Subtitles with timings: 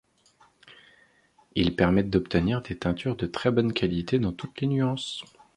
[1.53, 5.23] Ils permettent d'obtenir des teintures de très bonnes qualités dans toutes les nuances.